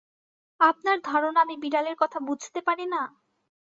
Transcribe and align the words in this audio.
আপনার 0.59 0.97
ধারণা 1.03 1.39
আমি 1.41 1.55
বিড়ালের 1.63 1.95
কথা 1.95 2.17
বুঝতে 2.27 2.59
পারি 2.67 2.85
না? 2.93 3.01